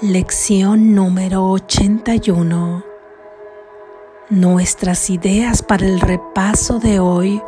Lección 0.00 0.96
número 0.96 1.46
81. 1.50 2.84
Nuestras 4.28 5.08
ideas 5.08 5.62
para 5.62 5.86
el 5.86 6.00
repaso 6.00 6.80
de 6.80 6.98
hoy 6.98 7.40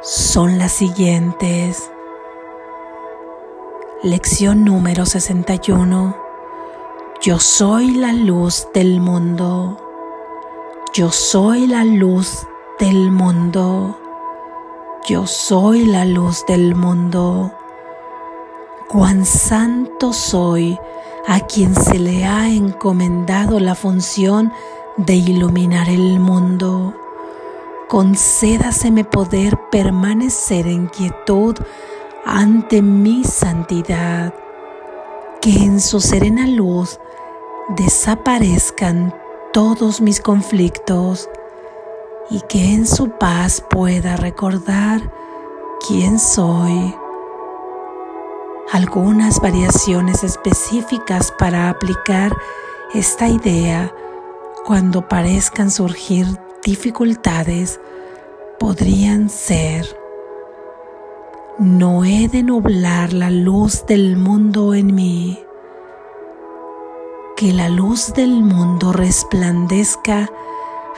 son 0.00 0.56
las 0.56 0.72
siguientes. 0.72 1.90
Lección 4.02 4.64
número 4.64 5.04
61. 5.04 6.16
Yo 7.20 7.38
soy 7.38 7.90
la 7.90 8.14
luz 8.14 8.66
del 8.72 8.98
mundo. 8.98 9.76
Yo 10.94 11.12
soy 11.12 11.66
la 11.66 11.84
luz 11.84 12.46
del 12.80 13.10
mundo. 13.12 13.98
Yo 15.06 15.26
soy 15.26 15.84
la 15.84 16.06
luz 16.06 16.42
del 16.48 16.74
mundo. 16.74 17.52
Cuán 18.88 19.26
santo 19.26 20.14
soy 20.14 20.78
a 21.26 21.40
quien 21.40 21.74
se 21.74 21.98
le 21.98 22.24
ha 22.24 22.48
encomendado 22.48 23.58
la 23.58 23.74
función 23.74 24.52
de 24.96 25.14
iluminar 25.14 25.88
el 25.88 26.20
mundo. 26.20 26.94
Concédaseme 27.88 29.04
poder 29.04 29.58
permanecer 29.70 30.66
en 30.66 30.86
quietud 30.86 31.56
ante 32.24 32.82
mi 32.82 33.24
santidad, 33.24 34.34
que 35.40 35.50
en 35.50 35.80
su 35.80 36.00
serena 36.00 36.46
luz 36.46 36.98
desaparezcan 37.76 39.14
todos 39.52 40.00
mis 40.00 40.20
conflictos 40.20 41.28
y 42.30 42.40
que 42.42 42.72
en 42.72 42.86
su 42.86 43.10
paz 43.10 43.62
pueda 43.68 44.16
recordar 44.16 45.12
quién 45.86 46.18
soy 46.18 46.94
algunas 48.72 49.40
variaciones 49.40 50.24
específicas 50.24 51.32
para 51.38 51.70
aplicar 51.70 52.36
esta 52.94 53.28
idea 53.28 53.92
cuando 54.64 55.08
parezcan 55.08 55.70
surgir 55.70 56.26
dificultades 56.64 57.80
podrían 58.58 59.28
ser 59.30 59.86
no 61.58 62.04
he 62.04 62.28
de 62.28 62.42
nublar 62.42 63.14
la 63.14 63.30
luz 63.30 63.86
del 63.86 64.18
mundo 64.18 64.74
en 64.74 64.94
mí, 64.94 65.42
que 67.34 67.54
la 67.54 67.70
luz 67.70 68.12
del 68.12 68.42
mundo 68.42 68.92
resplandezca 68.92 70.28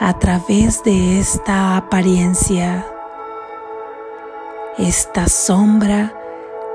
a 0.01 0.19
través 0.19 0.83
de 0.83 1.21
esta 1.21 1.77
apariencia, 1.77 2.85
esta 4.79 5.29
sombra 5.29 6.18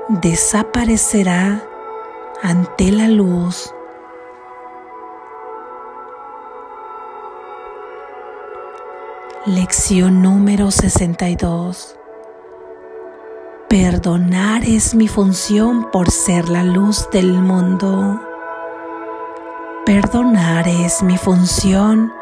desaparecerá 0.08 1.62
ante 2.42 2.92
la 2.92 3.08
luz. 3.08 3.72
Lección 9.46 10.22
número 10.22 10.70
62. 10.70 11.96
Perdonar 13.68 14.64
es 14.64 14.94
mi 14.94 15.08
función 15.08 15.90
por 15.90 16.10
ser 16.10 16.48
la 16.48 16.62
luz 16.62 17.08
del 17.10 17.32
mundo. 17.32 18.20
Perdonar 19.84 20.68
es 20.68 21.02
mi 21.02 21.18
función 21.18 22.12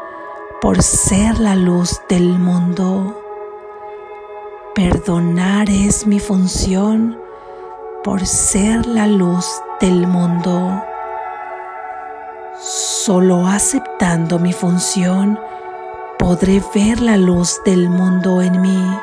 por 0.61 0.81
ser 0.81 1.39
la 1.39 1.55
luz 1.55 2.01
del 2.09 2.39
mundo. 2.39 3.19
Perdonar 4.73 5.69
es 5.69 6.07
mi 6.07 6.19
función 6.19 7.22
por 8.03 8.25
ser 8.25 8.85
la 8.85 9.07
luz 9.07 9.45
del 9.79 10.07
mundo. 10.07 10.83
Solo 12.59 13.47
aceptando 13.47 14.39
mi 14.39 14.53
función 14.53 15.39
podré 16.19 16.61
ver 16.75 17.01
la 17.01 17.17
luz 17.17 17.61
del 17.65 17.89
mundo 17.89 18.41
en 18.41 18.61
mí 18.61 18.97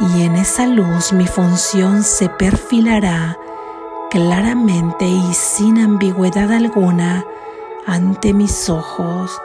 y 0.00 0.22
en 0.22 0.36
esa 0.36 0.66
luz 0.66 1.12
mi 1.12 1.26
función 1.26 2.02
se 2.02 2.28
perfilará 2.28 3.38
claramente 4.10 5.06
y 5.06 5.34
sin 5.34 5.78
ambigüedad 5.78 6.52
alguna 6.52 7.24
ante 7.86 8.32
mis 8.32 8.68
ojos. 8.68 9.38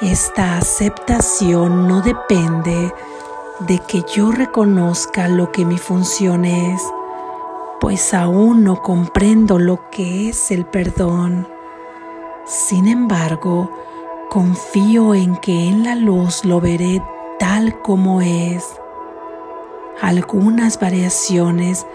Esta 0.00 0.58
aceptación 0.58 1.88
no 1.88 2.00
depende 2.00 2.92
de 3.60 3.78
que 3.78 4.02
yo 4.14 4.32
reconozca 4.32 5.28
lo 5.28 5.52
que 5.52 5.64
mi 5.64 5.78
función 5.78 6.44
es, 6.44 6.82
pues 7.84 8.14
aún 8.14 8.64
no 8.64 8.80
comprendo 8.80 9.58
lo 9.58 9.90
que 9.90 10.30
es 10.30 10.50
el 10.50 10.64
perdón. 10.64 11.46
Sin 12.46 12.88
embargo, 12.88 13.70
confío 14.30 15.14
en 15.14 15.36
que 15.36 15.68
en 15.68 15.84
la 15.84 15.94
luz 15.94 16.46
lo 16.46 16.62
veré 16.62 17.02
tal 17.38 17.82
como 17.82 18.22
es. 18.22 18.64
Algunas 20.00 20.80
variaciones 20.80 21.86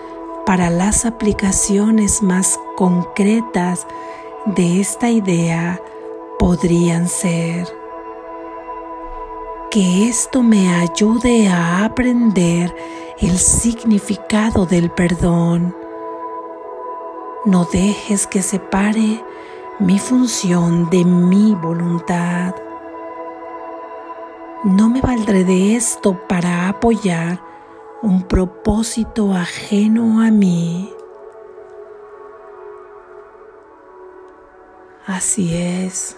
para 0.46 0.70
las 0.70 1.06
aplicaciones 1.06 2.22
más 2.22 2.60
concretas 2.76 3.88
de 4.46 4.82
esta 4.82 5.10
idea 5.10 5.82
podrían 6.38 7.08
ser 7.08 7.68
que 9.72 10.08
esto 10.08 10.44
me 10.44 10.72
ayude 10.72 11.48
a 11.48 11.84
aprender 11.84 12.76
el 13.20 13.40
significado 13.40 14.68
del 14.68 14.92
perdón. 14.92 15.79
No 17.46 17.64
dejes 17.64 18.28
que 18.28 18.42
separe 18.42 19.24
mi 19.80 19.98
función 19.98 20.90
de 20.90 21.06
mi 21.06 21.56
voluntad. 21.56 22.54
No 24.66 24.90
me 24.90 25.00
valdré 25.00 25.46
de 25.46 25.78
esto 25.78 26.20
para 26.28 26.68
apoyar 26.68 27.42
un 28.02 28.24
propósito 28.24 29.34
ajeno 29.34 30.22
a 30.22 30.32
mí. 30.32 30.94
Así 35.06 35.56
es. 35.56 36.18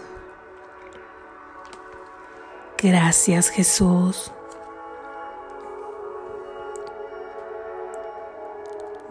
Gracias 2.79 3.49
Jesús. 3.49 4.31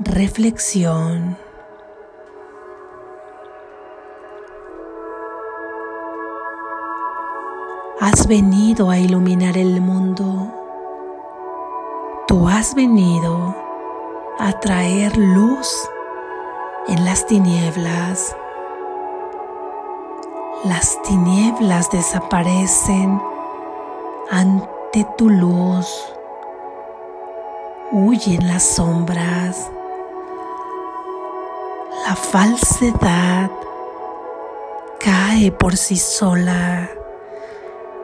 Reflexión. 0.00 1.39
Has 8.00 8.26
venido 8.26 8.90
a 8.90 8.98
iluminar 8.98 9.56
el 9.56 9.80
mundo. 9.80 10.48
Tú 12.26 12.48
has 12.48 12.74
venido 12.74 13.54
a 14.38 14.52
traer 14.60 15.16
luz 15.16 15.68
en 16.88 17.04
las 17.04 17.26
tinieblas. 17.26 18.34
Las 20.64 21.00
tinieblas 21.02 21.90
desaparecen 21.90 23.20
ante 24.30 25.06
tu 25.16 25.28
luz 25.28 25.86
huyen 27.92 28.46
las 28.46 28.62
sombras, 28.62 29.68
la 32.06 32.14
falsedad 32.14 33.50
cae 35.00 35.50
por 35.50 35.76
sí 35.76 35.96
sola, 35.96 36.88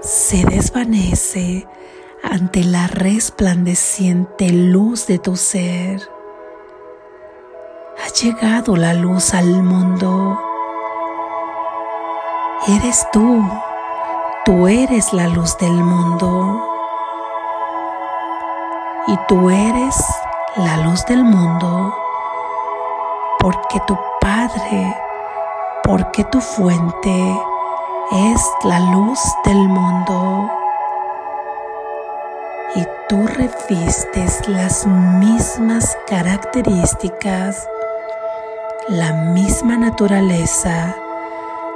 se 0.07 0.45
desvanece 0.45 1.67
ante 2.23 2.65
la 2.65 2.87
resplandeciente 2.87 4.49
luz 4.51 5.07
de 5.07 5.19
tu 5.19 5.37
ser. 5.37 6.01
Ha 8.05 8.09
llegado 8.13 8.77
la 8.77 8.95
luz 8.95 9.35
al 9.35 9.63
mundo. 9.63 10.41
Eres 12.69 13.07
tú 13.13 13.45
Tú 14.47 14.69
eres 14.69 15.13
la 15.13 15.27
luz 15.27 15.59
del 15.59 15.73
mundo 15.73 16.63
y 19.09 19.17
tú 19.27 19.51
eres 19.51 19.97
la 20.55 20.77
luz 20.77 21.05
del 21.07 21.25
mundo 21.25 21.93
porque 23.41 23.81
tu 23.89 23.99
Padre, 24.21 24.97
porque 25.83 26.23
tu 26.23 26.41
fuente 26.41 27.41
es 28.13 28.41
la 28.65 28.81
luz 28.81 29.21
del 29.45 29.69
mundo 29.69 30.51
y 32.75 32.87
tú 33.09 33.27
revistes 33.27 34.49
las 34.49 34.87
mismas 34.87 35.97
características, 36.07 37.69
la 38.89 39.13
misma 39.13 39.77
naturaleza 39.77 40.95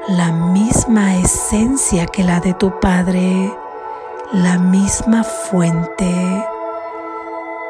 la 0.09 0.33
misma 0.33 1.17
esencia 1.17 2.07
que 2.07 2.25
la 2.25 2.41
de 2.41 2.55
tu 2.55 2.81
Padre, 2.81 3.55
la 4.33 4.59
misma 4.59 5.23
fuente. 5.23 6.45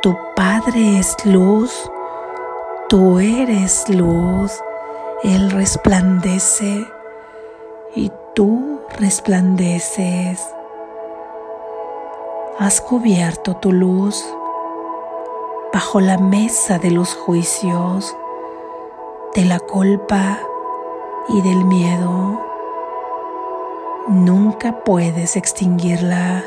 Tu 0.01 0.17
Padre 0.37 0.99
es 0.99 1.17
luz, 1.27 1.91
tú 2.89 3.19
eres 3.19 3.89
luz 3.89 4.53
Él 5.23 5.51
resplandece 5.51 6.87
tú 8.40 8.81
resplandeces. 8.98 10.40
Has 12.58 12.81
cubierto 12.81 13.56
tu 13.56 13.70
luz 13.70 14.25
bajo 15.75 16.00
la 16.00 16.16
mesa 16.16 16.78
de 16.78 16.90
los 16.90 17.14
juicios, 17.14 18.16
de 19.34 19.44
la 19.44 19.60
culpa 19.60 20.38
y 21.28 21.42
del 21.42 21.66
miedo. 21.66 22.40
Nunca 24.08 24.84
puedes 24.84 25.37
extinguirla, 25.37 26.42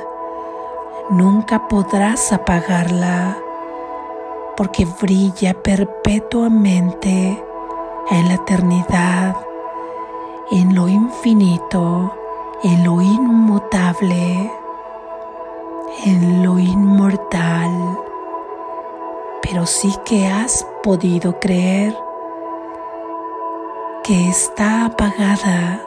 nunca 1.11 1.67
podrás 1.67 2.33
apagarla, 2.33 3.37
porque 4.57 4.87
brilla 4.99 5.53
perpetuamente 5.61 7.39
en 8.09 8.27
la 8.29 8.33
eternidad, 8.33 9.35
en 10.53 10.75
lo 10.75 10.87
infinito, 10.87 12.13
en 12.61 12.83
lo 12.83 13.01
inmutable, 13.01 14.51
en 16.05 16.43
lo 16.43 16.59
inmortal. 16.59 17.97
Pero 19.41 19.65
sí 19.65 19.91
que 20.05 20.27
has 20.27 20.63
podido 20.83 21.39
creer 21.39 21.97
que 24.03 24.29
está 24.29 24.85
apagada 24.85 25.81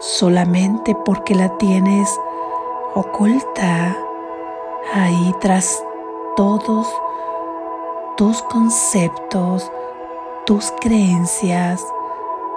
solamente 0.00 0.96
porque 1.04 1.36
la 1.36 1.56
tienes 1.56 2.18
oculta 2.96 3.96
ahí 4.92 5.32
tras 5.40 5.84
todos 6.36 6.92
tus 8.16 8.42
conceptos, 8.42 9.70
tus 10.46 10.72
creencias, 10.80 11.80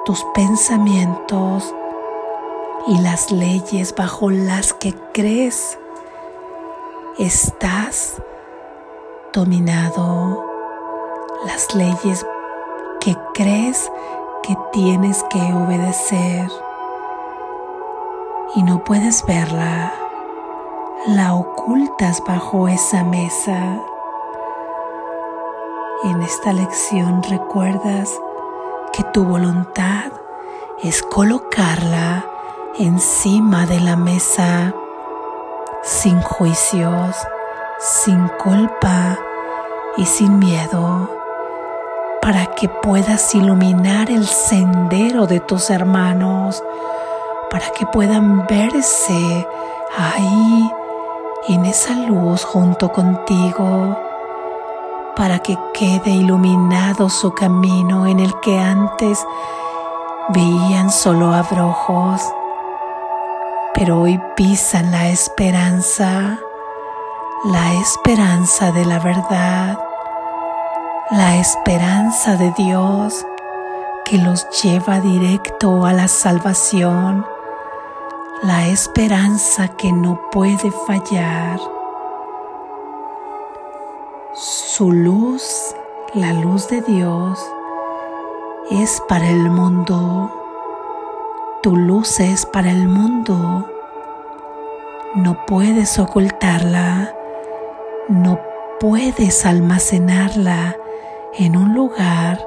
tus 0.07 0.23
pensamientos 0.33 1.75
y 2.87 2.97
las 3.01 3.29
leyes 3.29 3.93
bajo 3.93 4.29
las 4.29 4.71
que 4.71 4.95
crees. 5.13 5.77
Estás 7.19 8.15
dominado, 9.33 10.45
las 11.45 11.75
leyes 11.75 12.25
que 13.01 13.17
crees 13.33 13.91
que 14.43 14.55
tienes 14.71 15.25
que 15.25 15.41
obedecer 15.41 16.49
y 18.55 18.63
no 18.63 18.85
puedes 18.85 19.25
verla, 19.25 19.91
la 21.07 21.35
ocultas 21.35 22.23
bajo 22.25 22.69
esa 22.69 23.03
mesa. 23.03 23.81
En 26.05 26.21
esta 26.21 26.53
lección 26.53 27.23
recuerdas 27.23 28.17
que 28.97 29.03
tu 29.03 29.23
voluntad 29.23 30.11
es 30.81 31.03
colocarla 31.03 32.25
encima 32.79 33.67
de 33.67 33.79
la 33.79 33.95
mesa 33.95 34.73
sin 35.83 36.19
juicios, 36.19 37.15
sin 37.77 38.27
culpa 38.43 39.19
y 39.97 40.05
sin 40.07 40.39
miedo 40.39 41.11
para 42.23 42.47
que 42.55 42.69
puedas 42.69 43.35
iluminar 43.35 44.09
el 44.09 44.25
sendero 44.25 45.27
de 45.27 45.41
tus 45.41 45.69
hermanos, 45.69 46.63
para 47.51 47.69
que 47.69 47.85
puedan 47.85 48.47
verse 48.47 49.47
ahí 49.95 50.71
en 51.49 51.65
esa 51.65 51.93
luz 51.93 52.43
junto 52.43 52.91
contigo, 52.91 54.06
para 55.17 55.39
que 55.39 55.57
quede 55.73 56.11
iluminado 56.11 57.09
su 57.09 57.33
camino 57.33 58.05
en 58.05 58.19
el 58.19 58.39
que 58.39 58.59
antes 58.59 59.25
veían 60.29 60.91
solo 60.91 61.33
abrojos, 61.33 62.21
pero 63.73 63.99
hoy 63.99 64.21
pisan 64.37 64.91
la 64.91 65.09
esperanza, 65.09 66.39
la 67.43 67.73
esperanza 67.73 68.71
de 68.71 68.85
la 68.85 68.99
verdad 68.99 69.77
la 71.11 71.37
esperanza 71.37 72.35
de 72.35 72.51
Dios 72.51 73.25
que 74.03 74.17
los 74.17 74.45
lleva 74.61 74.99
directo 74.99 75.85
a 75.85 75.93
la 75.93 76.09
salvación, 76.09 77.25
la 78.43 78.67
esperanza 78.67 79.69
que 79.69 79.93
no 79.93 80.19
puede 80.31 80.69
fallar. 80.85 81.76
Su 84.39 84.91
luz, 84.91 85.73
la 86.13 86.31
luz 86.31 86.67
de 86.67 86.81
Dios, 86.81 87.43
es 88.69 89.01
para 89.09 89.27
el 89.31 89.49
mundo. 89.49 90.31
Tu 91.63 91.75
luz 91.75 92.19
es 92.19 92.45
para 92.45 92.69
el 92.69 92.87
mundo. 92.87 93.67
No 95.15 95.43
puedes 95.47 95.97
ocultarla, 95.97 97.15
no 98.09 98.39
puedes 98.79 99.43
almacenarla 99.43 100.77
en 101.33 101.57
un 101.57 101.73
lugar 101.73 102.39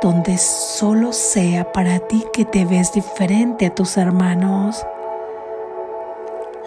donde 0.00 0.38
solo 0.38 1.12
sea 1.12 1.72
para 1.72 1.98
ti 1.98 2.24
que 2.32 2.44
te 2.44 2.64
ves 2.64 2.92
diferente 2.92 3.66
a 3.66 3.74
tus 3.74 3.96
hermanos. 3.96 4.86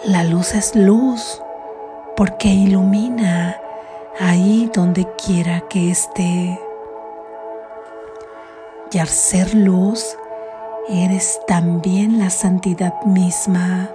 La 0.03 0.25
luz 0.25 0.53
es 0.53 0.75
luz 0.75 1.41
porque 2.17 2.49
ilumina 2.49 3.62
ahí 4.19 4.69
donde 4.73 5.07
quiera 5.15 5.61
que 5.69 5.91
esté. 5.91 6.59
Y 8.91 8.97
al 8.97 9.07
ser 9.07 9.53
luz, 9.55 10.17
eres 10.89 11.39
también 11.47 12.19
la 12.19 12.29
santidad 12.29 13.01
misma. 13.03 13.89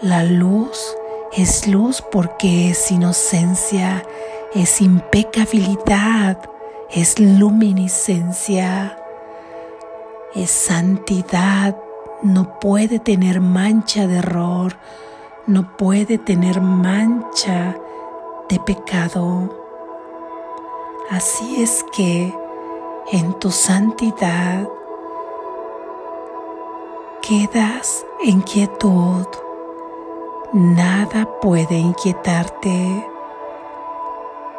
La 0.00 0.22
luz 0.24 0.96
es 1.32 1.66
luz 1.66 2.02
porque 2.02 2.70
es 2.70 2.90
inocencia 2.90 4.04
es 4.54 4.80
impecabilidad, 4.80 6.38
es 6.90 7.20
luminiscencia, 7.20 8.98
es 10.34 10.50
santidad, 10.50 11.76
no 12.22 12.58
puede 12.58 12.98
tener 12.98 13.40
mancha 13.40 14.08
de 14.08 14.18
error, 14.18 14.76
no 15.46 15.76
puede 15.76 16.18
tener 16.18 16.60
mancha 16.60 17.76
de 18.50 18.60
pecado. 18.60 19.48
Así 21.08 21.62
es 21.62 21.84
que 21.96 22.34
en 23.12 23.32
tu 23.38 23.50
santidad 23.50 24.68
quedas 27.22 28.04
en 28.22 28.42
quietud, 28.42 29.26
nada 30.52 31.26
puede 31.40 31.76
inquietarte 31.78 33.06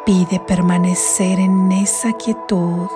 Pide 0.06 0.40
permanecer 0.40 1.40
en 1.40 1.72
esa 1.72 2.14
quietud 2.14 2.88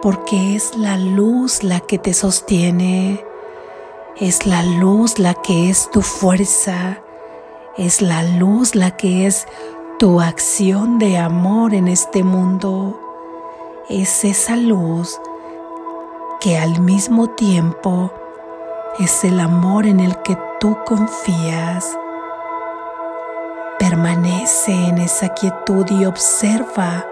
porque 0.00 0.56
es 0.56 0.74
la 0.74 0.96
luz 0.96 1.62
la 1.62 1.80
que 1.80 1.98
te 1.98 2.14
sostiene, 2.14 3.22
es 4.16 4.46
la 4.46 4.62
luz 4.62 5.18
la 5.18 5.34
que 5.34 5.68
es 5.68 5.90
tu 5.90 6.00
fuerza, 6.00 7.02
es 7.76 8.00
la 8.00 8.22
luz 8.22 8.74
la 8.74 8.96
que 8.96 9.26
es 9.26 9.46
tu 10.02 10.20
acción 10.20 10.98
de 10.98 11.16
amor 11.16 11.74
en 11.74 11.86
este 11.86 12.24
mundo, 12.24 12.98
es 13.88 14.24
esa 14.24 14.56
luz 14.56 15.20
que 16.40 16.58
al 16.58 16.80
mismo 16.80 17.28
tiempo 17.28 18.10
es 18.98 19.22
el 19.22 19.38
amor 19.38 19.86
en 19.86 20.00
el 20.00 20.20
que 20.22 20.36
tú 20.58 20.76
confías. 20.84 21.96
Permanece 23.78 24.72
en 24.72 24.98
esa 24.98 25.28
quietud 25.34 25.86
y 25.88 26.04
observa 26.04 27.06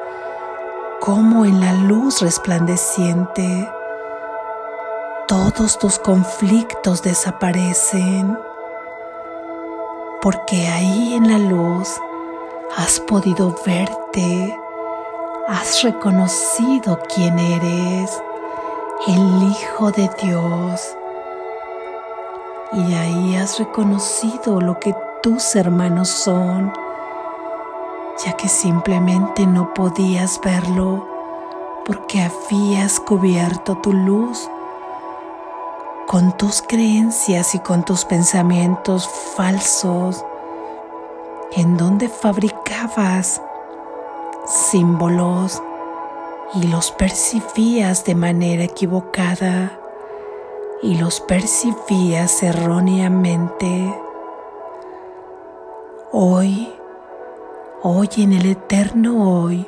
cómo 0.99 1.44
en 1.44 1.61
la 1.61 1.73
luz 1.75 2.20
resplandeciente 2.20 3.70
todos 5.28 5.78
tus 5.78 6.00
conflictos 6.00 7.04
desaparecen, 7.04 8.37
porque 10.20 10.66
ahí 10.66 11.14
en 11.14 11.28
la 11.28 11.38
luz 11.38 12.00
has 12.77 13.00
podido 13.00 13.55
verte, 13.65 14.57
has 15.49 15.83
reconocido 15.83 16.99
quién 17.15 17.39
eres, 17.39 18.23
el 19.09 19.43
Hijo 19.43 19.91
de 19.91 20.11
Dios, 20.23 20.97
y 22.73 22.95
ahí 22.95 23.37
has 23.37 23.59
reconocido 23.59 24.61
lo 24.61 24.79
que 24.79 24.95
tus 25.23 25.57
hermanos 25.57 26.09
son, 26.09 26.73
ya 28.25 28.33
que 28.35 28.49
simplemente 28.49 29.47
no 29.47 29.75
podías 29.75 30.41
verlo 30.41 31.07
porque 31.87 32.21
habías 32.21 33.00
cubierto 33.00 33.79
tu 33.79 33.93
luz 33.93 34.49
con 36.07 36.37
tus 36.37 36.62
creencias 36.62 37.55
y 37.55 37.61
con 37.61 37.85
tus 37.85 38.05
pensamientos 38.05 39.09
falsos, 39.37 40.25
en 41.53 41.77
donde 41.77 42.09
símbolos 44.47 45.63
y 46.55 46.67
los 46.69 46.93
percibías 46.93 48.05
de 48.05 48.15
manera 48.15 48.65
equivocada 48.65 49.79
y 50.83 50.97
los 50.97 51.21
percibías 51.21 52.43
erróneamente. 52.43 53.95
Hoy, 56.13 56.73
hoy 57.83 58.09
en 58.17 58.33
el 58.33 58.47
eterno 58.47 59.31
hoy, 59.31 59.67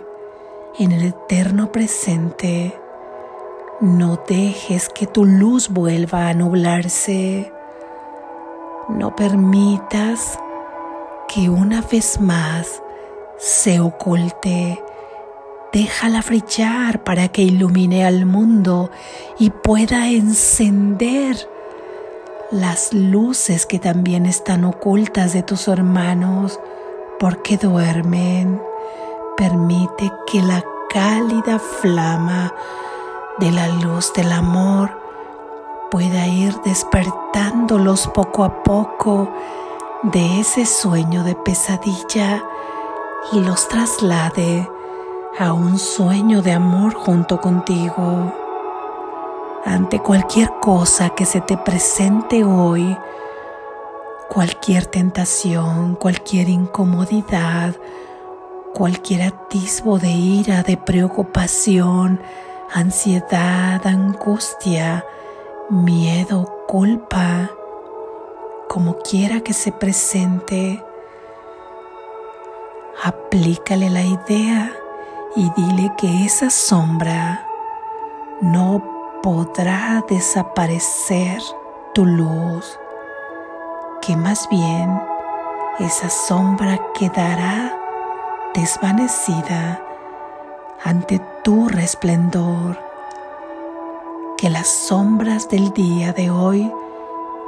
en 0.78 0.92
el 0.92 1.04
eterno 1.04 1.70
presente, 1.70 2.80
no 3.80 4.18
dejes 4.26 4.88
que 4.88 5.06
tu 5.06 5.26
luz 5.26 5.68
vuelva 5.68 6.28
a 6.28 6.34
nublarse. 6.34 7.52
No 8.88 9.14
permitas 9.14 10.38
que 11.28 11.50
una 11.50 11.82
vez 11.82 12.20
más 12.20 12.82
se 13.42 13.80
oculte 13.80 14.80
déjala 15.72 16.22
brillar 16.22 17.02
para 17.02 17.26
que 17.26 17.42
ilumine 17.42 18.06
al 18.06 18.24
mundo 18.24 18.92
y 19.36 19.50
pueda 19.50 20.10
encender 20.10 21.48
las 22.52 22.92
luces 22.92 23.66
que 23.66 23.80
también 23.80 24.26
están 24.26 24.64
ocultas 24.64 25.32
de 25.32 25.42
tus 25.42 25.66
hermanos 25.66 26.60
porque 27.18 27.56
duermen. 27.56 28.62
Permite 29.36 30.12
que 30.30 30.40
la 30.40 30.62
cálida 30.88 31.58
flama 31.58 32.54
de 33.40 33.50
la 33.50 33.66
luz 33.66 34.12
del 34.12 34.30
amor 34.30 34.90
pueda 35.90 36.28
ir 36.28 36.54
despertándolos 36.64 38.06
poco 38.14 38.44
a 38.44 38.62
poco 38.62 39.32
de 40.04 40.38
ese 40.38 40.64
sueño 40.64 41.24
de 41.24 41.34
pesadilla 41.34 42.44
y 43.30 43.40
los 43.40 43.68
traslade 43.68 44.68
a 45.38 45.52
un 45.52 45.78
sueño 45.78 46.42
de 46.42 46.52
amor 46.52 46.94
junto 46.94 47.40
contigo. 47.40 48.32
Ante 49.64 50.00
cualquier 50.00 50.50
cosa 50.60 51.10
que 51.10 51.24
se 51.24 51.40
te 51.40 51.56
presente 51.56 52.44
hoy, 52.44 52.96
cualquier 54.28 54.86
tentación, 54.86 55.94
cualquier 55.94 56.48
incomodidad, 56.48 57.76
cualquier 58.74 59.22
atisbo 59.22 59.98
de 59.98 60.10
ira, 60.10 60.62
de 60.62 60.76
preocupación, 60.76 62.20
ansiedad, 62.72 63.86
angustia, 63.86 65.04
miedo, 65.70 66.64
culpa, 66.66 67.50
como 68.68 68.98
quiera 68.98 69.40
que 69.40 69.52
se 69.52 69.70
presente, 69.70 70.82
aplícale 73.02 73.90
la 73.90 74.04
idea 74.04 74.72
y 75.34 75.50
dile 75.56 75.92
que 75.98 76.24
esa 76.24 76.50
sombra 76.50 77.44
no 78.40 79.20
podrá 79.24 80.04
desaparecer 80.08 81.42
tu 81.94 82.06
luz, 82.06 82.78
que 84.02 84.16
más 84.16 84.48
bien 84.50 85.00
esa 85.80 86.08
sombra 86.08 86.78
quedará 86.94 87.76
desvanecida 88.54 89.82
ante 90.84 91.20
tu 91.42 91.68
resplendor, 91.68 92.78
que 94.38 94.48
las 94.48 94.68
sombras 94.68 95.48
del 95.48 95.72
día 95.72 96.12
de 96.12 96.30
hoy 96.30 96.72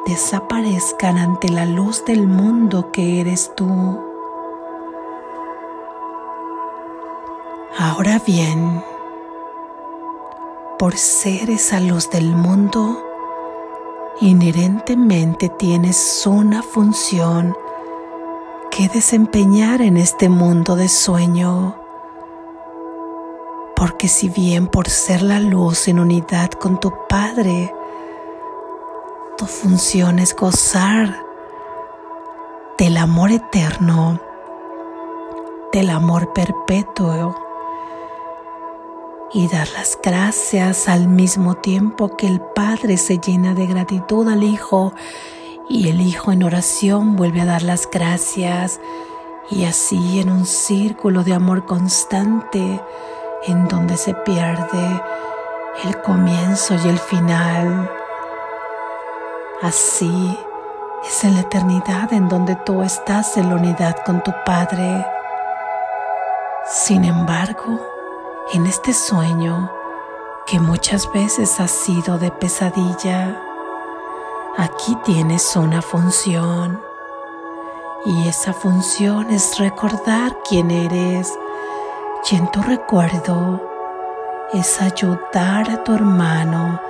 desaparezcan 0.06 1.16
ante 1.16 1.48
la 1.48 1.64
luz 1.64 2.04
del 2.04 2.26
mundo 2.26 2.90
que 2.90 3.20
eres 3.20 3.52
tú. 3.54 4.13
Ahora 7.86 8.18
bien, 8.18 8.82
por 10.78 10.96
ser 10.96 11.50
esa 11.50 11.80
luz 11.80 12.08
del 12.08 12.34
mundo, 12.34 13.04
inherentemente 14.22 15.50
tienes 15.50 16.26
una 16.26 16.62
función 16.62 17.54
que 18.70 18.88
desempeñar 18.88 19.82
en 19.82 19.98
este 19.98 20.30
mundo 20.30 20.76
de 20.76 20.88
sueño. 20.88 21.76
Porque 23.76 24.08
si 24.08 24.30
bien 24.30 24.66
por 24.66 24.88
ser 24.88 25.20
la 25.20 25.38
luz 25.38 25.86
en 25.86 25.98
unidad 26.00 26.52
con 26.52 26.80
tu 26.80 26.90
Padre, 27.06 27.70
tu 29.36 29.44
función 29.44 30.20
es 30.20 30.34
gozar 30.34 31.22
del 32.78 32.96
amor 32.96 33.30
eterno, 33.30 34.18
del 35.70 35.90
amor 35.90 36.32
perpetuo, 36.32 37.43
y 39.34 39.48
dar 39.48 39.68
las 39.70 39.98
gracias 40.00 40.88
al 40.88 41.08
mismo 41.08 41.56
tiempo 41.56 42.16
que 42.16 42.28
el 42.28 42.40
Padre 42.40 42.96
se 42.96 43.18
llena 43.18 43.52
de 43.52 43.66
gratitud 43.66 44.28
al 44.28 44.44
Hijo 44.44 44.94
y 45.68 45.88
el 45.88 46.00
Hijo 46.00 46.30
en 46.30 46.44
oración 46.44 47.16
vuelve 47.16 47.40
a 47.40 47.44
dar 47.44 47.62
las 47.62 47.90
gracias 47.90 48.80
y 49.50 49.64
así 49.64 50.20
en 50.20 50.30
un 50.30 50.46
círculo 50.46 51.24
de 51.24 51.34
amor 51.34 51.66
constante 51.66 52.80
en 53.48 53.66
donde 53.66 53.96
se 53.96 54.14
pierde 54.14 55.02
el 55.82 56.00
comienzo 56.02 56.76
y 56.84 56.88
el 56.88 56.98
final. 57.00 57.90
Así 59.62 60.38
es 61.04 61.24
en 61.24 61.34
la 61.34 61.40
eternidad 61.40 62.12
en 62.12 62.28
donde 62.28 62.54
tú 62.64 62.82
estás 62.82 63.36
en 63.36 63.48
la 63.48 63.56
unidad 63.56 63.96
con 64.06 64.22
tu 64.22 64.32
Padre. 64.46 65.04
Sin 66.66 67.04
embargo, 67.04 67.93
en 68.52 68.66
este 68.66 68.92
sueño 68.92 69.72
que 70.46 70.60
muchas 70.60 71.10
veces 71.12 71.60
ha 71.60 71.66
sido 71.66 72.18
de 72.18 72.30
pesadilla, 72.30 73.40
aquí 74.58 74.96
tienes 75.04 75.56
una 75.56 75.80
función 75.80 76.80
y 78.04 78.28
esa 78.28 78.52
función 78.52 79.30
es 79.30 79.58
recordar 79.58 80.36
quién 80.46 80.70
eres 80.70 81.32
y 82.30 82.36
en 82.36 82.50
tu 82.50 82.62
recuerdo 82.62 83.60
es 84.52 84.80
ayudar 84.82 85.70
a 85.70 85.82
tu 85.82 85.94
hermano 85.94 86.80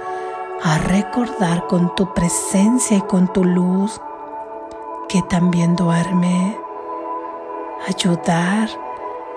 a 0.64 0.78
recordar 0.78 1.66
con 1.68 1.94
tu 1.94 2.12
presencia 2.14 2.96
y 2.96 3.02
con 3.02 3.32
tu 3.32 3.44
luz 3.44 4.00
que 5.08 5.23
también 5.23 5.76
duerme, 5.76 6.58
ayudar 7.87 8.68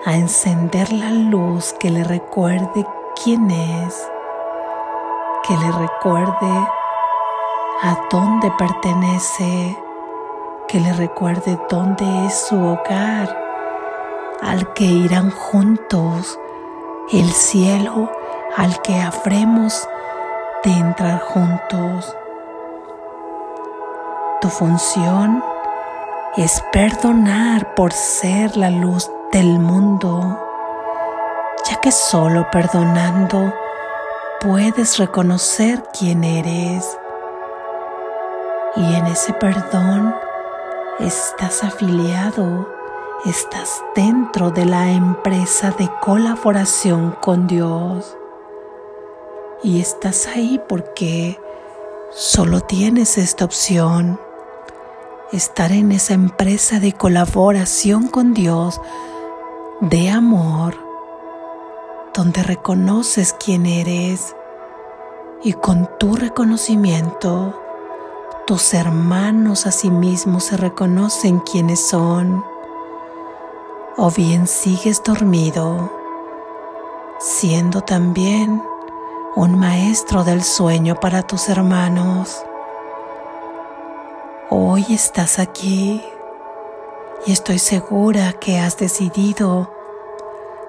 a 0.04 0.14
encender 0.14 0.92
la 0.92 1.10
luz 1.10 1.74
que 1.80 1.90
le 1.90 2.04
recuerde 2.04 2.86
quién 3.22 3.50
es, 3.50 4.08
que 5.46 5.56
le 5.56 5.72
recuerde 5.72 6.68
a 7.82 7.98
dónde 8.10 8.50
pertenece, 8.58 9.76
que 10.68 10.80
le 10.80 10.92
recuerde 10.92 11.58
dónde 11.68 12.26
es 12.26 12.46
su 12.48 12.56
hogar, 12.56 13.36
al 14.40 14.72
que 14.74 14.84
irán 14.84 15.30
juntos, 15.30 16.38
el 17.12 17.30
cielo 17.32 18.10
al 18.56 18.80
que 18.82 19.00
habremos 19.00 19.88
de 20.64 20.70
entrar 20.70 21.20
juntos. 21.20 22.16
Tu 24.40 24.48
función 24.48 25.42
es 26.36 26.62
perdonar 26.72 27.74
por 27.74 27.92
ser 27.92 28.56
la 28.56 28.70
luz 28.70 29.10
del 29.32 29.58
mundo, 29.58 30.40
ya 31.68 31.76
que 31.80 31.92
solo 31.92 32.50
perdonando 32.50 33.52
puedes 34.40 34.98
reconocer 34.98 35.82
quién 35.98 36.24
eres. 36.24 36.98
Y 38.76 38.94
en 38.94 39.06
ese 39.06 39.34
perdón 39.34 40.14
estás 40.98 41.62
afiliado, 41.62 42.68
estás 43.26 43.82
dentro 43.94 44.50
de 44.50 44.64
la 44.64 44.90
empresa 44.90 45.72
de 45.72 45.90
colaboración 46.00 47.14
con 47.20 47.46
Dios. 47.46 48.16
Y 49.62 49.80
estás 49.80 50.26
ahí 50.26 50.60
porque 50.68 51.38
solo 52.12 52.60
tienes 52.60 53.18
esta 53.18 53.44
opción, 53.44 54.18
estar 55.32 55.72
en 55.72 55.92
esa 55.92 56.14
empresa 56.14 56.80
de 56.80 56.92
colaboración 56.94 58.08
con 58.08 58.32
Dios 58.32 58.80
de 59.80 60.10
amor, 60.10 60.74
donde 62.12 62.42
reconoces 62.42 63.32
quién 63.32 63.64
eres 63.64 64.34
y 65.44 65.52
con 65.52 65.88
tu 66.00 66.16
reconocimiento 66.16 67.54
tus 68.44 68.74
hermanos 68.74 69.66
a 69.66 69.70
sí 69.70 69.90
mismos 69.90 70.44
se 70.44 70.56
reconocen 70.56 71.38
quiénes 71.40 71.86
son, 71.86 72.44
o 73.96 74.10
bien 74.10 74.48
sigues 74.48 75.04
dormido, 75.04 75.92
siendo 77.20 77.82
también 77.82 78.60
un 79.36 79.56
maestro 79.56 80.24
del 80.24 80.42
sueño 80.42 80.96
para 80.96 81.22
tus 81.22 81.48
hermanos. 81.48 82.42
Hoy 84.50 84.86
estás 84.90 85.38
aquí 85.38 86.02
y 87.26 87.32
estoy 87.32 87.58
segura 87.58 88.32
que 88.34 88.58
has 88.58 88.76
decidido 88.78 89.72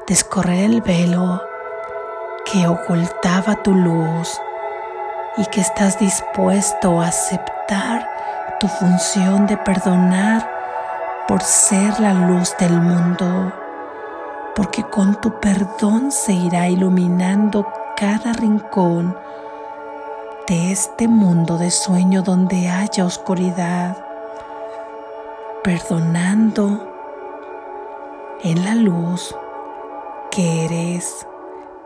descorrer 0.08 0.66
el 0.66 0.82
velo 0.82 1.42
que 2.52 2.68
ocultaba 2.68 3.62
tu 3.64 3.74
luz 3.74 4.40
y 5.38 5.46
que 5.46 5.62
estás 5.62 6.00
dispuesto 6.00 7.00
a 7.02 7.08
aceptar 7.08 8.10
tu 8.60 8.68
función 8.68 9.46
de 9.46 9.58
perdonar 9.58 10.50
por 11.28 11.42
ser 11.42 12.00
la 12.00 12.14
luz 12.14 12.56
del 12.60 12.82
mundo, 12.82 13.54
porque 14.56 14.84
con 14.84 15.22
tu 15.22 15.40
perdón 15.40 16.12
se 16.12 16.34
irá 16.34 16.68
iluminando 16.68 17.72
cada 17.96 18.34
rincón 18.34 19.16
de 20.48 20.72
este 20.72 21.08
mundo 21.08 21.60
de 21.60 21.70
sueño 21.70 22.24
donde 22.24 22.68
haya 22.68 23.06
oscuridad, 23.06 24.09
perdonando 25.64 26.88
en 28.44 28.64
la 28.64 28.76
luz 28.76 29.36
que 30.32 30.66
eres, 30.66 31.28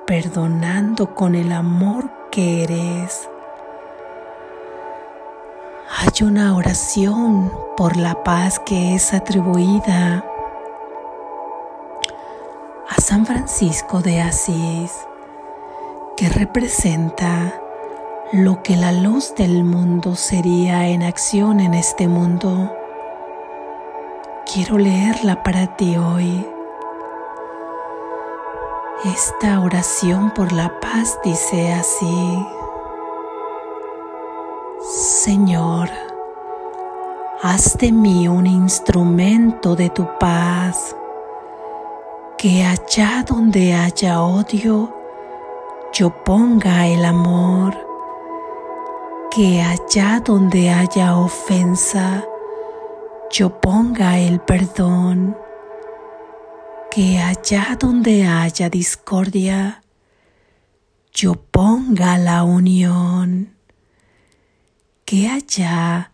perdonando 0.05 1.15
con 1.15 1.33
el 1.33 1.51
amor 1.51 2.11
que 2.31 2.63
eres. 2.63 3.29
Hay 5.97 6.23
una 6.23 6.55
oración 6.55 7.51
por 7.75 7.97
la 7.97 8.23
paz 8.23 8.59
que 8.59 8.93
es 8.93 9.13
atribuida 9.13 10.23
a 12.89 13.01
San 13.01 13.25
Francisco 13.25 14.01
de 14.01 14.21
Asís, 14.21 14.91
que 16.15 16.29
representa 16.29 17.59
lo 18.31 18.61
que 18.61 18.75
la 18.75 18.91
luz 18.91 19.33
del 19.35 19.63
mundo 19.63 20.15
sería 20.15 20.87
en 20.89 21.01
acción 21.01 21.59
en 21.59 21.73
este 21.73 22.07
mundo. 22.07 22.71
Quiero 24.53 24.77
leerla 24.77 25.41
para 25.41 25.65
ti 25.65 25.97
hoy. 25.97 26.47
Esta 29.03 29.59
oración 29.59 30.29
por 30.29 30.51
la 30.51 30.79
paz 30.79 31.17
dice 31.23 31.73
así. 31.73 32.45
Señor, 34.79 35.89
haz 37.41 37.79
de 37.79 37.91
mí 37.91 38.27
un 38.27 38.45
instrumento 38.45 39.75
de 39.75 39.89
tu 39.89 40.07
paz, 40.19 40.95
que 42.37 42.63
allá 42.63 43.25
donde 43.27 43.73
haya 43.73 44.21
odio, 44.21 44.93
yo 45.93 46.11
ponga 46.23 46.85
el 46.85 47.05
amor, 47.05 47.75
que 49.31 49.63
allá 49.63 50.21
donde 50.23 50.69
haya 50.69 51.17
ofensa, 51.17 52.23
yo 53.33 53.59
ponga 53.59 54.19
el 54.19 54.39
perdón, 54.41 55.35
que 56.91 57.17
allá 57.17 57.75
donde 57.79 58.27
haya 58.27 58.69
discordia, 58.69 59.81
yo 61.11 61.33
ponga 61.33 62.19
la 62.19 62.43
unión, 62.43 63.55
que 65.03 65.29
allá 65.29 66.11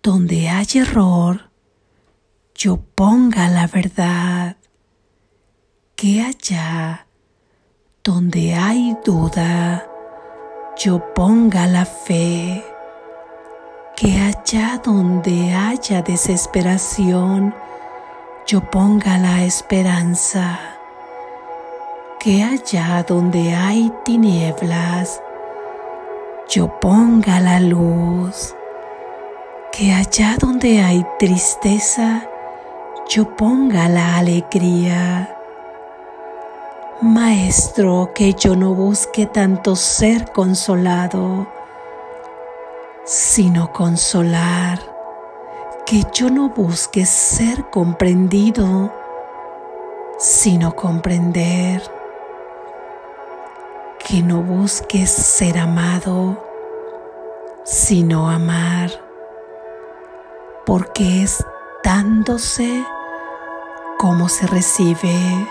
donde 0.00 0.48
haya 0.48 0.82
error, 0.82 1.50
yo 2.54 2.76
ponga 2.76 3.48
la 3.48 3.66
verdad, 3.66 4.56
que 5.96 6.22
allá 6.22 7.08
donde 8.04 8.54
hay 8.54 8.96
duda, 9.04 9.88
yo 10.76 11.02
ponga 11.14 11.66
la 11.66 11.84
fe, 11.84 12.64
que 14.04 14.20
allá 14.20 14.82
donde 14.84 15.54
haya 15.54 16.02
desesperación, 16.02 17.54
yo 18.46 18.60
ponga 18.60 19.16
la 19.16 19.44
esperanza, 19.44 20.58
que 22.20 22.42
allá 22.42 23.02
donde 23.08 23.54
hay 23.54 23.90
tinieblas, 24.04 25.22
yo 26.50 26.68
ponga 26.80 27.40
la 27.40 27.60
luz. 27.60 28.54
Que 29.72 29.94
allá 29.94 30.36
donde 30.38 30.82
hay 30.82 31.02
tristeza, 31.18 32.28
yo 33.08 33.34
ponga 33.34 33.88
la 33.88 34.18
alegría. 34.18 35.34
Maestro, 37.00 38.12
que 38.14 38.34
yo 38.34 38.54
no 38.54 38.74
busque 38.74 39.24
tanto 39.24 39.74
ser 39.74 40.30
consolado, 40.30 41.53
sino 43.04 43.70
consolar, 43.70 44.78
que 45.84 46.04
yo 46.14 46.30
no 46.30 46.48
busque 46.48 47.04
ser 47.04 47.68
comprendido, 47.68 48.90
sino 50.18 50.74
comprender, 50.74 51.82
que 53.98 54.22
no 54.22 54.40
busque 54.40 55.06
ser 55.06 55.58
amado, 55.58 56.42
sino 57.64 58.30
amar. 58.30 58.90
Porque 60.64 61.22
es 61.22 61.44
dándose 61.82 62.82
como 63.98 64.30
se 64.30 64.46
recibe, 64.46 65.46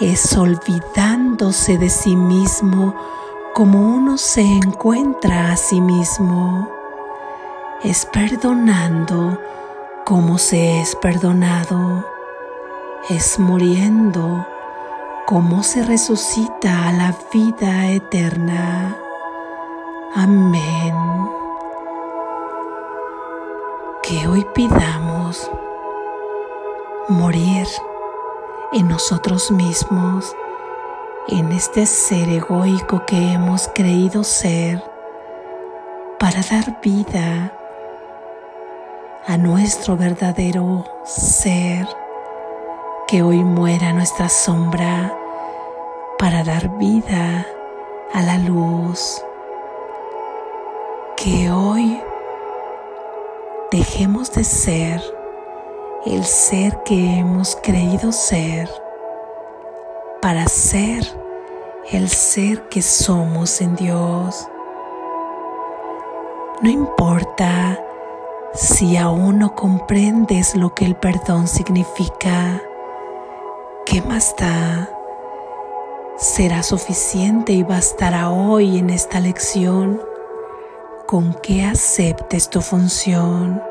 es 0.00 0.36
olvidándose 0.36 1.78
de 1.78 1.88
sí 1.88 2.16
mismo 2.16 2.96
como 3.54 3.80
uno 3.80 4.18
se 4.18 4.42
encuentra 4.42 5.52
a 5.52 5.56
sí 5.56 5.80
mismo, 5.80 6.68
es 7.82 8.06
perdonando 8.06 9.38
como 10.04 10.38
se 10.38 10.80
es 10.80 10.96
perdonado, 10.96 12.04
es 13.08 13.38
muriendo 13.38 14.46
como 15.26 15.62
se 15.62 15.82
resucita 15.82 16.88
a 16.88 16.92
la 16.92 17.14
vida 17.32 17.88
eterna. 17.90 18.96
Amén 20.14 21.10
que 24.10 24.26
hoy 24.26 24.44
pidamos 24.54 25.48
morir 27.08 27.66
en 28.72 28.88
nosotros 28.88 29.52
mismos, 29.52 30.34
en 31.28 31.52
este 31.52 31.86
ser 31.86 32.28
egoico 32.28 33.04
que 33.06 33.32
hemos 33.32 33.68
creído 33.74 34.24
ser, 34.24 34.82
para 36.18 36.42
dar 36.42 36.80
vida 36.82 37.52
a 39.26 39.36
nuestro 39.36 39.96
verdadero 39.96 40.84
ser, 41.04 41.86
que 43.06 43.22
hoy 43.22 43.44
muera 43.44 43.92
nuestra 43.92 44.28
sombra 44.28 45.16
para 46.18 46.44
dar 46.44 46.68
vida 46.78 47.46
a 48.12 48.22
la 48.22 48.38
luz, 48.38 49.24
que 51.16 51.50
hoy 51.50 52.00
Dejemos 53.70 54.32
de 54.32 54.42
ser 54.42 55.00
el 56.04 56.24
ser 56.24 56.82
que 56.82 57.18
hemos 57.18 57.54
creído 57.62 58.10
ser 58.10 58.68
para 60.20 60.46
ser 60.46 61.02
el 61.90 62.08
ser 62.08 62.68
que 62.68 62.82
somos 62.82 63.60
en 63.60 63.74
Dios. 63.76 64.46
No 66.62 66.68
importa 66.68 67.82
si 68.54 68.96
aún 68.96 69.38
no 69.38 69.54
comprendes 69.54 70.54
lo 70.54 70.74
que 70.74 70.84
el 70.84 70.94
perdón 70.96 71.48
significa, 71.48 72.62
¿qué 73.86 74.02
más 74.02 74.34
da? 74.36 74.90
Será 76.16 76.62
suficiente 76.62 77.52
y 77.52 77.62
bastará 77.62 78.28
hoy 78.28 78.78
en 78.78 78.90
esta 78.90 79.20
lección 79.20 80.02
con 81.06 81.32
que 81.32 81.64
aceptes 81.64 82.50
tu 82.50 82.60
función, 82.60 83.62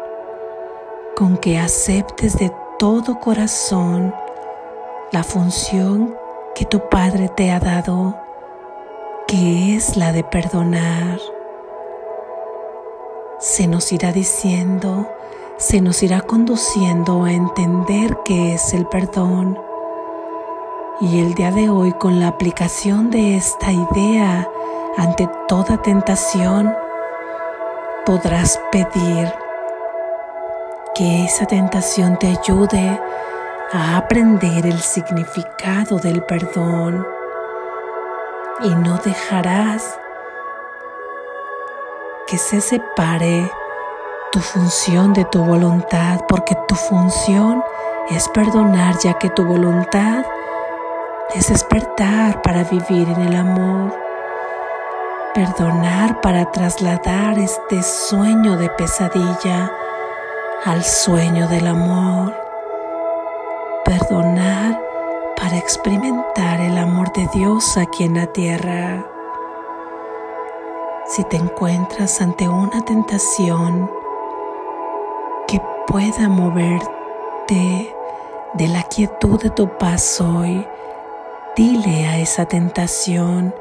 con 1.16 1.38
que 1.38 1.60
aceptes 1.60 2.38
de 2.40 2.52
todo 2.80 3.20
corazón 3.20 4.16
la 5.12 5.24
función 5.24 6.16
que 6.60 6.66
tu 6.66 6.90
Padre 6.90 7.30
te 7.30 7.52
ha 7.52 7.60
dado, 7.62 8.20
que 9.30 9.78
es 9.78 9.96
la 9.96 10.12
de 10.12 10.26
perdonar. 10.26 11.18
Se 13.40 13.66
nos 13.66 13.94
irá 13.94 14.12
diciendo, 14.12 15.08
se 15.56 15.80
nos 15.80 16.04
irá 16.04 16.20
conduciendo 16.20 17.24
a 17.24 17.32
entender 17.32 18.18
qué 18.26 18.56
es 18.56 18.74
el 18.74 18.86
perdón. 18.88 19.58
Y 21.00 21.22
el 21.22 21.34
día 21.34 21.52
de 21.52 21.70
hoy, 21.70 21.94
con 21.94 22.20
la 22.20 22.28
aplicación 22.28 23.10
de 23.10 23.38
esta 23.38 23.72
idea 23.72 24.46
ante 24.98 25.30
toda 25.48 25.82
tentación, 25.82 26.76
podrás 28.06 28.60
pedir 28.70 29.32
que 30.94 31.24
esa 31.24 31.46
tentación 31.46 32.20
te 32.20 32.28
ayude 32.28 33.00
a 33.72 33.98
aprender 33.98 34.66
el 34.66 34.80
significado 34.80 35.98
del 36.00 36.24
perdón. 36.24 37.06
Y 38.62 38.70
no 38.76 38.98
dejarás 38.98 40.00
que 42.28 42.38
se 42.38 42.62
separe 42.62 43.50
tu 44.32 44.40
función 44.40 45.14
de 45.14 45.26
tu 45.26 45.44
voluntad 45.44 46.22
porque 46.28 46.56
tu 46.68 46.76
función 46.76 47.64
es 48.10 48.28
perdonar 48.30 48.96
ya 49.00 49.14
que 49.16 49.30
tu 49.30 49.46
voluntad 49.46 50.26
despertar 51.48 52.42
para 52.42 52.64
vivir 52.64 53.10
en 53.10 53.22
el 53.22 53.36
amor, 53.36 53.94
perdonar 55.34 56.22
para 56.22 56.52
trasladar 56.52 57.40
este 57.40 57.82
sueño 57.82 58.58
de 58.58 58.70
pesadilla 58.70 59.72
al 60.66 60.84
sueño 60.84 61.48
del 61.48 61.68
amor, 61.68 62.34
perdonar 63.90 64.80
para 65.36 65.58
experimentar 65.58 66.62
el 66.62 66.78
amor 66.78 67.12
de 67.12 67.28
Dios 67.34 67.76
aquí 67.76 68.04
en 68.04 68.14
la 68.14 68.28
tierra. 68.28 69.04
Si 71.08 71.24
te 71.24 71.38
encuentras 71.38 72.22
ante 72.22 72.48
una 72.48 72.86
tentación 72.86 73.90
que 75.48 75.60
pueda 75.88 76.30
moverte 76.30 77.96
de 78.54 78.68
la 78.68 78.84
quietud 78.84 79.42
de 79.42 79.50
tu 79.50 79.76
paz 79.80 80.22
hoy, 80.22 80.68
dile 81.56 82.06
a 82.06 82.20
esa 82.20 82.46
tentación, 82.46 83.56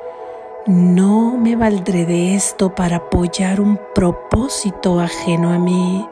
no 0.67 1.39
me 1.39 1.57
valdré 1.57 2.05
de 2.05 2.35
esto 2.35 2.75
para 2.75 2.97
apoyar 2.97 3.63
un 3.63 3.81
propósito 3.95 5.01
ajeno 5.01 5.55
a 5.55 5.59
mí, 5.59 6.07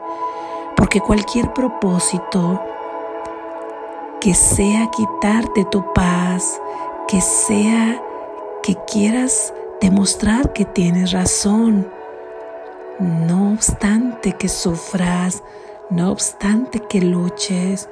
porque 0.75 1.01
cualquier 1.01 1.53
propósito 1.53 2.59
que 4.19 4.33
sea 4.33 4.89
quitarte 4.89 5.65
tu 5.65 5.93
paz, 5.93 6.59
que 7.07 7.21
sea 7.21 8.01
que 8.63 8.75
quieras 8.91 9.53
demostrar 9.81 10.53
que 10.53 10.65
tienes 10.65 11.11
razón, 11.11 11.87
no 12.99 13.53
obstante 13.53 14.33
que 14.33 14.49
sufras, 14.49 15.43
no 15.89 16.11
obstante 16.11 16.79
que 16.79 17.01
luches, 17.01 17.87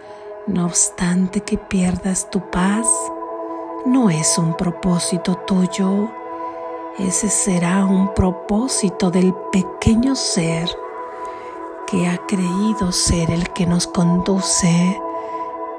no 0.48 0.66
obstante 0.66 1.42
que 1.42 1.58
pierdas 1.58 2.30
tu 2.30 2.50
paz, 2.50 2.88
no 3.86 4.10
es 4.10 4.38
un 4.38 4.56
propósito 4.56 5.36
tuyo, 5.46 6.10
ese 6.98 7.30
será 7.30 7.86
un 7.86 8.14
propósito 8.14 9.12
del 9.12 9.34
pequeño 9.52 10.16
ser 10.16 10.70
que 11.88 12.08
ha 12.08 12.18
creído 12.26 12.92
ser 12.92 13.30
el 13.30 13.50
que 13.52 13.68
nos 13.68 13.86
conduce, 13.86 15.00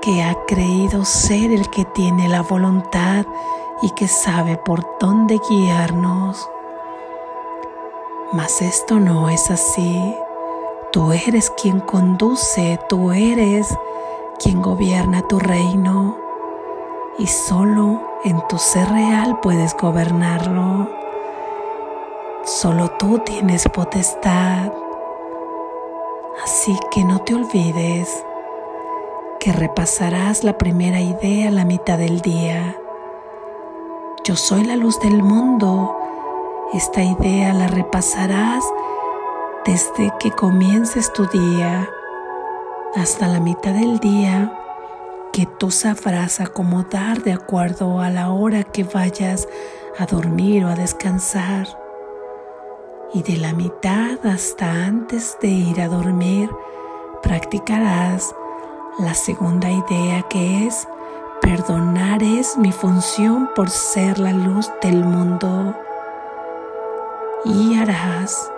que 0.06 0.22
ha 0.22 0.36
creído 0.46 1.04
ser 1.04 1.50
el 1.50 1.68
que 1.68 1.84
tiene 1.84 2.28
la 2.28 2.42
voluntad 2.42 3.26
y 3.82 3.90
que 3.90 4.06
sabe 4.06 4.56
por 4.56 4.86
dónde 5.00 5.40
guiarnos. 5.50 6.48
Mas 8.32 8.62
esto 8.62 9.00
no 9.00 9.28
es 9.28 9.50
así. 9.50 10.14
Tú 10.92 11.10
eres 11.10 11.50
quien 11.50 11.80
conduce, 11.80 12.78
tú 12.88 13.10
eres 13.10 13.76
quien 14.38 14.62
gobierna 14.62 15.22
tu 15.22 15.40
reino 15.40 16.16
y 17.18 17.26
solo 17.26 18.00
en 18.22 18.40
tu 18.46 18.58
ser 18.58 18.88
real 18.88 19.40
puedes 19.40 19.76
gobernarlo. 19.76 20.88
Solo 22.44 22.92
tú 22.92 23.18
tienes 23.24 23.68
potestad. 23.70 24.72
Así 26.44 26.78
que 26.92 27.02
no 27.02 27.18
te 27.22 27.34
olvides 27.34 28.24
que 29.46 29.52
repasarás 29.52 30.42
la 30.42 30.58
primera 30.58 31.00
idea 31.00 31.52
la 31.52 31.64
mitad 31.64 31.98
del 31.98 32.20
día. 32.20 32.76
Yo 34.24 34.34
soy 34.34 34.64
la 34.64 34.74
luz 34.74 34.98
del 34.98 35.22
mundo. 35.22 35.96
Esta 36.72 37.04
idea 37.04 37.54
la 37.54 37.68
repasarás 37.68 38.64
desde 39.64 40.12
que 40.18 40.32
comiences 40.32 41.12
tu 41.12 41.26
día 41.26 41.88
hasta 42.96 43.28
la 43.28 43.38
mitad 43.38 43.72
del 43.72 44.00
día 44.00 44.52
que 45.32 45.46
tú 45.46 45.70
sabrás 45.70 46.40
acomodar 46.40 47.22
de 47.22 47.32
acuerdo 47.32 48.00
a 48.00 48.10
la 48.10 48.32
hora 48.32 48.64
que 48.64 48.82
vayas 48.82 49.46
a 49.96 50.06
dormir 50.06 50.64
o 50.64 50.70
a 50.70 50.74
descansar. 50.74 51.68
Y 53.14 53.22
de 53.22 53.36
la 53.36 53.52
mitad 53.52 54.18
hasta 54.26 54.86
antes 54.86 55.38
de 55.40 55.46
ir 55.46 55.80
a 55.80 55.86
dormir, 55.86 56.50
practicarás 57.22 58.34
la 58.98 59.12
segunda 59.12 59.70
idea 59.70 60.22
que 60.22 60.66
es 60.66 60.88
perdonar 61.42 62.22
es 62.22 62.56
mi 62.56 62.72
función 62.72 63.50
por 63.54 63.68
ser 63.68 64.18
la 64.18 64.32
luz 64.32 64.70
del 64.80 65.04
mundo. 65.04 65.74
Y 67.44 67.76
harás 67.78 68.50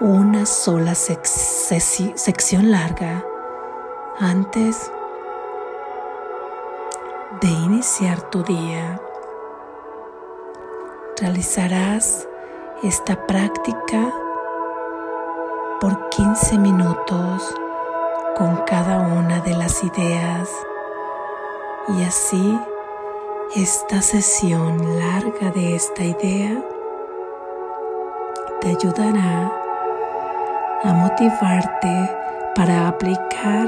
una 0.00 0.46
sola 0.46 0.96
sección 0.96 2.70
larga 2.72 3.24
antes 4.18 4.90
de 7.40 7.48
iniciar 7.48 8.20
tu 8.30 8.42
día. 8.42 9.00
Realizarás 11.20 12.26
esta 12.82 13.26
práctica 13.26 14.12
por 15.80 16.08
15 16.08 16.58
minutos 16.58 17.54
con 18.38 18.54
cada 18.58 18.98
una 18.98 19.40
de 19.40 19.54
las 19.56 19.82
ideas. 19.82 20.48
Y 21.88 22.04
así 22.04 22.58
esta 23.56 24.00
sesión 24.00 24.78
larga 24.98 25.50
de 25.50 25.74
esta 25.74 26.04
idea 26.04 26.62
te 28.60 28.68
ayudará 28.68 29.52
a 30.84 30.92
motivarte 30.92 32.10
para 32.54 32.86
aplicar 32.86 33.66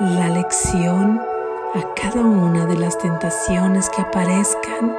la 0.00 0.28
lección 0.28 1.20
a 1.74 1.94
cada 1.94 2.20
una 2.20 2.66
de 2.66 2.76
las 2.76 2.98
tentaciones 2.98 3.88
que 3.90 4.02
aparezcan 4.02 4.94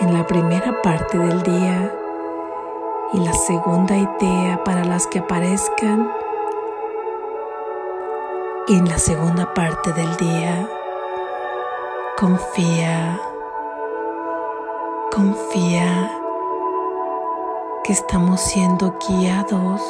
en 0.00 0.12
la 0.12 0.26
primera 0.26 0.82
parte 0.82 1.16
del 1.16 1.42
día 1.42 1.92
y 3.14 3.20
la 3.20 3.32
segunda 3.32 3.96
idea 3.96 4.62
para 4.64 4.84
las 4.84 5.06
que 5.06 5.20
aparezcan 5.20 6.10
en 8.68 8.86
la 8.86 8.98
segunda 8.98 9.54
parte 9.54 9.92
del 9.94 10.14
día. 10.18 10.68
Confía, 12.18 13.18
confía 15.10 16.10
que 17.82 17.92
estamos 17.94 18.40
siendo 18.42 18.94
guiados 19.08 19.80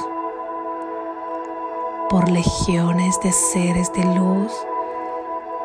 por 2.09 2.29
legiones 2.31 3.19
de 3.21 3.33
seres 3.33 3.93
de 3.95 4.05
luz 4.15 4.53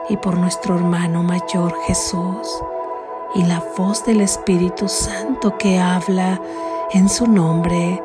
y 0.10 0.18
por 0.18 0.38
nuestro 0.38 0.76
hermano 0.76 1.22
mayor 1.22 1.76
Jesús 1.86 2.64
y 3.36 3.44
la 3.44 3.64
voz 3.78 4.04
del 4.06 4.22
Espíritu 4.22 4.88
Santo 4.88 5.56
que 5.60 5.78
habla 5.78 6.42
en 6.92 7.08
su 7.10 7.28
nombre 7.28 8.02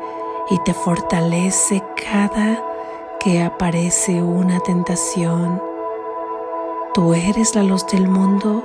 y 0.51 0.63
te 0.65 0.73
fortalece 0.73 1.83
cada 1.95 2.68
que 3.19 3.41
aparece 3.41 4.23
una 4.23 4.61
tentación. 4.61 5.61
Tú 6.93 7.13
eres 7.13 7.53
la 7.53 7.63
luz 7.63 7.85
del 7.87 8.07
mundo 8.07 8.63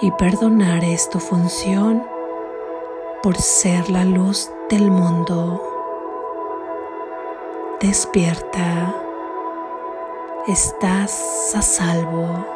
y 0.00 0.10
perdonar 0.12 0.84
es 0.84 1.10
tu 1.10 1.18
función 1.18 2.04
por 3.22 3.36
ser 3.36 3.90
la 3.90 4.04
luz 4.04 4.50
del 4.70 4.90
mundo. 4.90 5.60
Despierta, 7.80 8.94
estás 10.46 11.52
a 11.56 11.62
salvo. 11.62 12.51